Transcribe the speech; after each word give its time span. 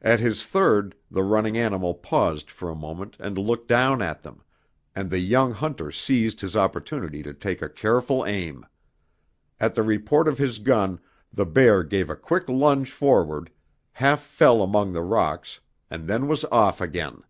At 0.00 0.20
his 0.20 0.46
third 0.46 0.94
the 1.10 1.22
running 1.22 1.58
animal 1.58 1.92
paused 1.92 2.50
for 2.50 2.70
a 2.70 2.74
moment 2.74 3.14
and 3.20 3.36
looked 3.36 3.68
down 3.68 4.00
at 4.00 4.22
them, 4.22 4.42
and 4.94 5.10
the 5.10 5.18
young 5.18 5.52
hunter 5.52 5.90
seized 5.92 6.40
his 6.40 6.56
opportunity 6.56 7.22
to 7.22 7.34
take 7.34 7.60
a 7.60 7.68
careful 7.68 8.24
aim. 8.24 8.64
At 9.60 9.74
the 9.74 9.82
report 9.82 10.28
of 10.28 10.38
his 10.38 10.60
gun 10.60 10.98
the 11.30 11.44
bear 11.44 11.82
gave 11.82 12.08
a 12.08 12.16
quick 12.16 12.48
lunge 12.48 12.90
forward, 12.90 13.50
half 13.92 14.22
fell 14.22 14.62
among 14.62 14.94
the 14.94 15.02
rocks, 15.02 15.60
and 15.90 16.08
then 16.08 16.26
was 16.26 16.46
off 16.46 16.80
again. 16.80 17.22